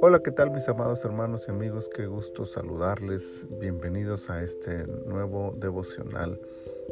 Hola, 0.00 0.20
¿qué 0.24 0.30
tal 0.30 0.50
mis 0.50 0.68
amados 0.68 1.04
hermanos 1.04 1.46
y 1.48 1.50
amigos? 1.50 1.90
Qué 1.94 2.06
gusto 2.06 2.46
saludarles. 2.46 3.46
Bienvenidos 3.60 4.30
a 4.30 4.42
este 4.42 4.86
nuevo 4.86 5.52
devocional 5.56 6.40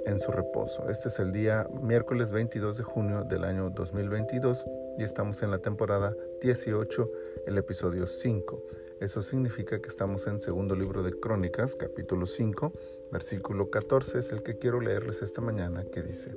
en 0.04 0.18
su 0.18 0.32
reposo. 0.32 0.90
Este 0.90 1.08
es 1.08 1.18
el 1.18 1.32
día 1.32 1.66
miércoles 1.80 2.30
22 2.32 2.76
de 2.76 2.84
junio 2.84 3.24
del 3.24 3.44
año 3.44 3.70
2022 3.70 4.66
y 4.98 5.04
estamos 5.04 5.42
en 5.42 5.50
la 5.50 5.58
temporada 5.58 6.14
18, 6.42 7.10
el 7.46 7.56
episodio 7.56 8.06
5. 8.06 8.62
Eso 9.00 9.22
significa 9.22 9.80
que 9.80 9.88
estamos 9.88 10.26
en 10.26 10.40
segundo 10.40 10.74
libro 10.74 11.02
de 11.02 11.12
Crónicas, 11.18 11.74
capítulo 11.74 12.26
5, 12.26 12.72
versículo 13.12 13.70
14 13.70 14.18
es 14.18 14.32
el 14.32 14.42
que 14.42 14.58
quiero 14.58 14.80
leerles 14.80 15.22
esta 15.22 15.40
mañana 15.40 15.84
que 15.84 16.02
dice, 16.02 16.32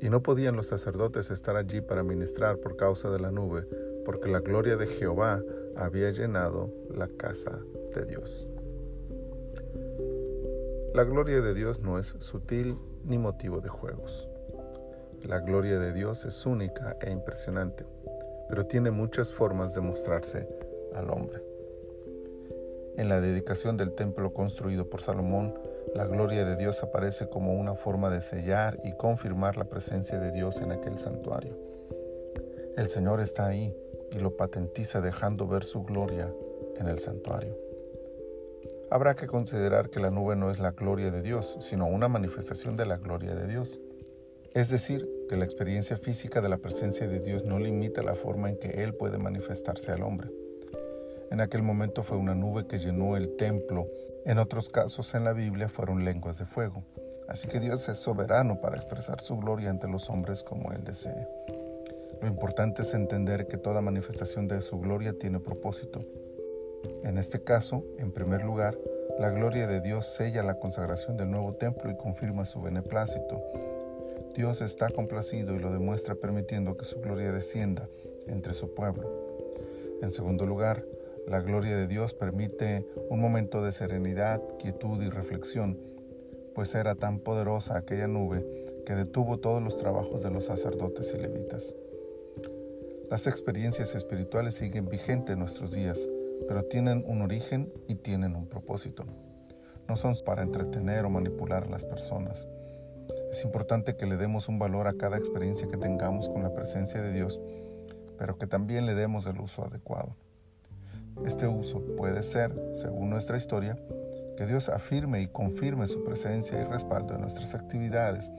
Y 0.00 0.10
no 0.10 0.22
podían 0.22 0.56
los 0.56 0.68
sacerdotes 0.68 1.30
estar 1.30 1.56
allí 1.56 1.80
para 1.80 2.02
ministrar 2.02 2.58
por 2.58 2.76
causa 2.76 3.10
de 3.10 3.18
la 3.18 3.30
nube, 3.30 3.66
porque 4.04 4.28
la 4.28 4.40
gloria 4.40 4.76
de 4.76 4.86
Jehová 4.86 5.42
había 5.76 6.10
llenado 6.10 6.72
la 6.94 7.08
casa 7.08 7.58
de 7.94 8.04
Dios. 8.06 8.48
La 10.94 11.04
gloria 11.04 11.40
de 11.40 11.54
Dios 11.54 11.80
no 11.80 11.98
es 11.98 12.16
sutil 12.18 12.76
ni 13.04 13.18
motivo 13.18 13.60
de 13.60 13.68
juegos. 13.68 14.28
La 15.26 15.40
gloria 15.40 15.78
de 15.78 15.92
Dios 15.92 16.24
es 16.24 16.46
única 16.46 16.96
e 17.00 17.10
impresionante, 17.10 17.84
pero 18.48 18.66
tiene 18.66 18.90
muchas 18.90 19.32
formas 19.32 19.74
de 19.74 19.80
mostrarse 19.80 20.48
al 20.94 21.10
hombre. 21.10 21.42
En 22.96 23.08
la 23.08 23.20
dedicación 23.20 23.76
del 23.76 23.92
templo 23.92 24.32
construido 24.32 24.88
por 24.88 25.00
Salomón, 25.00 25.54
la 25.94 26.06
gloria 26.06 26.44
de 26.44 26.56
Dios 26.56 26.82
aparece 26.82 27.28
como 27.28 27.54
una 27.54 27.74
forma 27.74 28.10
de 28.10 28.20
sellar 28.20 28.78
y 28.84 28.92
confirmar 28.92 29.56
la 29.56 29.64
presencia 29.64 30.18
de 30.18 30.32
Dios 30.32 30.60
en 30.60 30.72
aquel 30.72 30.98
santuario. 30.98 31.56
El 32.76 32.88
Señor 32.88 33.20
está 33.20 33.46
ahí 33.46 33.74
y 34.12 34.18
lo 34.18 34.36
patentiza 34.36 35.00
dejando 35.00 35.46
ver 35.46 35.64
su 35.64 35.82
gloria 35.82 36.32
en 36.76 36.88
el 36.88 36.98
santuario. 36.98 37.56
Habrá 38.90 39.14
que 39.14 39.26
considerar 39.26 39.90
que 39.90 40.00
la 40.00 40.10
nube 40.10 40.36
no 40.36 40.50
es 40.50 40.58
la 40.58 40.70
gloria 40.70 41.10
de 41.10 41.20
Dios, 41.20 41.58
sino 41.60 41.86
una 41.86 42.08
manifestación 42.08 42.76
de 42.76 42.86
la 42.86 42.96
gloria 42.96 43.34
de 43.34 43.46
Dios. 43.46 43.80
Es 44.54 44.70
decir, 44.70 45.08
que 45.28 45.36
la 45.36 45.44
experiencia 45.44 45.98
física 45.98 46.40
de 46.40 46.48
la 46.48 46.56
presencia 46.56 47.06
de 47.06 47.20
Dios 47.20 47.44
no 47.44 47.58
limita 47.58 48.02
la 48.02 48.14
forma 48.14 48.48
en 48.48 48.58
que 48.58 48.82
Él 48.82 48.94
puede 48.94 49.18
manifestarse 49.18 49.92
al 49.92 50.02
hombre. 50.02 50.30
En 51.30 51.42
aquel 51.42 51.62
momento 51.62 52.02
fue 52.02 52.16
una 52.16 52.34
nube 52.34 52.66
que 52.66 52.78
llenó 52.78 53.16
el 53.16 53.36
templo. 53.36 53.86
En 54.28 54.38
otros 54.38 54.68
casos 54.68 55.14
en 55.14 55.24
la 55.24 55.32
Biblia 55.32 55.70
fueron 55.70 56.04
lenguas 56.04 56.38
de 56.38 56.44
fuego. 56.44 56.82
Así 57.28 57.48
que 57.48 57.60
Dios 57.60 57.88
es 57.88 57.96
soberano 57.96 58.60
para 58.60 58.76
expresar 58.76 59.22
su 59.22 59.38
gloria 59.38 59.70
ante 59.70 59.88
los 59.88 60.10
hombres 60.10 60.42
como 60.42 60.70
Él 60.72 60.84
desee. 60.84 61.26
Lo 62.20 62.28
importante 62.28 62.82
es 62.82 62.92
entender 62.92 63.46
que 63.46 63.56
toda 63.56 63.80
manifestación 63.80 64.46
de 64.46 64.60
su 64.60 64.78
gloria 64.80 65.14
tiene 65.18 65.40
propósito. 65.40 66.04
En 67.04 67.16
este 67.16 67.42
caso, 67.42 67.82
en 67.96 68.12
primer 68.12 68.44
lugar, 68.44 68.76
la 69.18 69.30
gloria 69.30 69.66
de 69.66 69.80
Dios 69.80 70.04
sella 70.04 70.42
la 70.42 70.58
consagración 70.58 71.16
del 71.16 71.30
nuevo 71.30 71.54
templo 71.54 71.90
y 71.90 71.96
confirma 71.96 72.44
su 72.44 72.60
beneplácito. 72.60 73.40
Dios 74.36 74.60
está 74.60 74.90
complacido 74.90 75.54
y 75.54 75.58
lo 75.58 75.72
demuestra 75.72 76.14
permitiendo 76.14 76.76
que 76.76 76.84
su 76.84 77.00
gloria 77.00 77.32
descienda 77.32 77.88
entre 78.26 78.52
su 78.52 78.74
pueblo. 78.74 79.08
En 80.02 80.10
segundo 80.10 80.44
lugar, 80.44 80.84
la 81.28 81.40
gloria 81.40 81.76
de 81.76 81.86
Dios 81.86 82.14
permite 82.14 82.86
un 83.10 83.20
momento 83.20 83.62
de 83.62 83.70
serenidad, 83.70 84.40
quietud 84.58 85.02
y 85.02 85.10
reflexión, 85.10 85.78
pues 86.54 86.74
era 86.74 86.94
tan 86.94 87.18
poderosa 87.18 87.76
aquella 87.76 88.06
nube 88.06 88.46
que 88.86 88.94
detuvo 88.94 89.38
todos 89.38 89.62
los 89.62 89.76
trabajos 89.76 90.22
de 90.22 90.30
los 90.30 90.46
sacerdotes 90.46 91.14
y 91.14 91.18
levitas. 91.18 91.74
Las 93.10 93.26
experiencias 93.26 93.94
espirituales 93.94 94.54
siguen 94.54 94.88
vigentes 94.88 95.34
en 95.34 95.40
nuestros 95.40 95.72
días, 95.72 96.08
pero 96.46 96.64
tienen 96.64 97.04
un 97.06 97.20
origen 97.20 97.70
y 97.88 97.96
tienen 97.96 98.34
un 98.34 98.46
propósito. 98.46 99.04
No 99.86 99.96
son 99.96 100.14
para 100.24 100.42
entretener 100.42 101.04
o 101.04 101.10
manipular 101.10 101.64
a 101.64 101.70
las 101.70 101.84
personas. 101.84 102.48
Es 103.30 103.44
importante 103.44 103.96
que 103.96 104.06
le 104.06 104.16
demos 104.16 104.48
un 104.48 104.58
valor 104.58 104.88
a 104.88 104.94
cada 104.94 105.18
experiencia 105.18 105.68
que 105.68 105.76
tengamos 105.76 106.30
con 106.30 106.42
la 106.42 106.54
presencia 106.54 107.02
de 107.02 107.12
Dios, 107.12 107.38
pero 108.16 108.38
que 108.38 108.46
también 108.46 108.86
le 108.86 108.94
demos 108.94 109.26
el 109.26 109.38
uso 109.40 109.64
adecuado. 109.64 110.16
Este 111.24 111.46
uso 111.46 111.82
puede 111.96 112.22
ser, 112.22 112.52
según 112.74 113.10
nuestra 113.10 113.36
historia, 113.36 113.78
que 114.36 114.46
Dios 114.46 114.68
afirme 114.68 115.20
y 115.20 115.28
confirme 115.28 115.86
su 115.86 116.04
presencia 116.04 116.60
y 116.60 116.64
respaldo 116.64 117.14
en 117.14 117.22
nuestras 117.22 117.54
actividades 117.54 118.30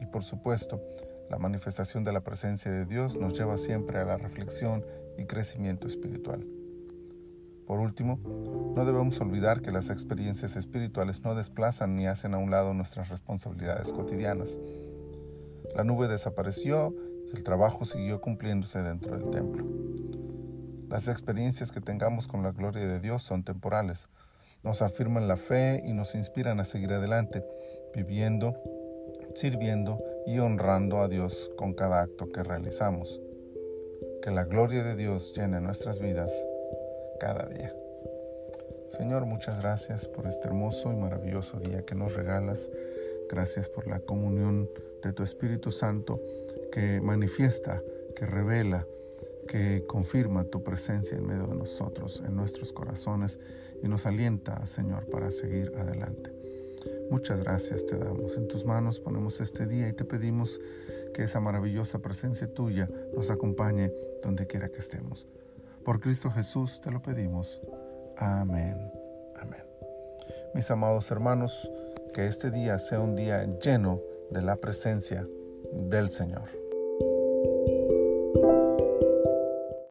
y, 0.00 0.06
por 0.06 0.22
supuesto, 0.22 0.80
la 1.30 1.38
manifestación 1.38 2.04
de 2.04 2.12
la 2.12 2.20
presencia 2.20 2.70
de 2.70 2.84
Dios 2.86 3.16
nos 3.16 3.38
lleva 3.38 3.56
siempre 3.56 3.98
a 3.98 4.04
la 4.04 4.16
reflexión 4.16 4.84
y 5.18 5.24
crecimiento 5.24 5.86
espiritual. 5.86 6.46
Por 7.66 7.80
último, 7.80 8.18
no 8.74 8.86
debemos 8.86 9.20
olvidar 9.20 9.60
que 9.60 9.72
las 9.72 9.90
experiencias 9.90 10.56
espirituales 10.56 11.22
no 11.22 11.34
desplazan 11.34 11.96
ni 11.96 12.06
hacen 12.06 12.32
a 12.32 12.38
un 12.38 12.50
lado 12.50 12.72
nuestras 12.72 13.10
responsabilidades 13.10 13.92
cotidianas. 13.92 14.58
La 15.74 15.84
nube 15.84 16.08
desapareció 16.08 16.94
y 17.30 17.36
el 17.36 17.42
trabajo 17.42 17.84
siguió 17.84 18.22
cumpliéndose 18.22 18.80
dentro 18.80 19.18
del 19.18 19.28
templo. 19.28 19.66
Las 20.88 21.08
experiencias 21.08 21.72
que 21.72 21.80
tengamos 21.80 22.28
con 22.28 22.42
la 22.42 22.52
gloria 22.52 22.86
de 22.86 23.00
Dios 23.00 23.22
son 23.22 23.44
temporales, 23.44 24.08
nos 24.62 24.82
afirman 24.82 25.28
la 25.28 25.36
fe 25.36 25.82
y 25.86 25.92
nos 25.92 26.14
inspiran 26.14 26.60
a 26.60 26.64
seguir 26.64 26.92
adelante, 26.92 27.44
viviendo 27.94 28.54
sirviendo 29.34 30.02
y 30.26 30.38
honrando 30.38 31.00
a 31.00 31.08
Dios 31.08 31.50
con 31.56 31.74
cada 31.74 32.02
acto 32.02 32.30
que 32.32 32.42
realizamos. 32.42 33.20
Que 34.22 34.30
la 34.30 34.44
gloria 34.44 34.82
de 34.82 34.96
Dios 34.96 35.32
llene 35.34 35.60
nuestras 35.60 36.00
vidas 36.00 36.32
cada 37.20 37.46
día. 37.46 37.74
Señor, 38.88 39.26
muchas 39.26 39.60
gracias 39.60 40.08
por 40.08 40.26
este 40.26 40.48
hermoso 40.48 40.92
y 40.92 40.96
maravilloso 40.96 41.58
día 41.58 41.84
que 41.84 41.94
nos 41.94 42.14
regalas. 42.14 42.70
Gracias 43.28 43.68
por 43.68 43.86
la 43.86 44.00
comunión 44.00 44.68
de 45.02 45.12
tu 45.12 45.22
Espíritu 45.22 45.70
Santo 45.70 46.20
que 46.72 47.00
manifiesta, 47.00 47.80
que 48.16 48.26
revela, 48.26 48.86
que 49.48 49.84
confirma 49.86 50.44
tu 50.44 50.62
presencia 50.62 51.16
en 51.16 51.26
medio 51.26 51.46
de 51.46 51.56
nosotros, 51.56 52.22
en 52.24 52.36
nuestros 52.36 52.72
corazones 52.72 53.40
y 53.82 53.88
nos 53.88 54.06
alienta, 54.06 54.64
Señor, 54.66 55.06
para 55.06 55.30
seguir 55.30 55.72
adelante. 55.76 56.32
Muchas 57.10 57.40
gracias 57.40 57.86
te 57.86 57.96
damos. 57.96 58.36
En 58.36 58.46
tus 58.46 58.64
manos 58.64 59.00
ponemos 59.00 59.40
este 59.40 59.66
día 59.66 59.88
y 59.88 59.92
te 59.92 60.04
pedimos 60.04 60.60
que 61.14 61.22
esa 61.22 61.40
maravillosa 61.40 62.00
presencia 62.00 62.52
tuya 62.52 62.88
nos 63.16 63.30
acompañe 63.30 63.90
donde 64.22 64.46
quiera 64.46 64.68
que 64.68 64.78
estemos. 64.78 65.26
Por 65.84 66.00
Cristo 66.00 66.30
Jesús 66.30 66.80
te 66.82 66.90
lo 66.90 67.00
pedimos. 67.02 67.60
Amén. 68.16 68.92
Amén. 69.40 69.62
Mis 70.54 70.70
amados 70.70 71.10
hermanos, 71.10 71.70
que 72.12 72.26
este 72.26 72.50
día 72.50 72.78
sea 72.78 73.00
un 73.00 73.16
día 73.16 73.44
lleno 73.58 74.00
de 74.30 74.42
la 74.42 74.56
presencia 74.56 75.26
del 75.72 76.10
Señor. 76.10 76.67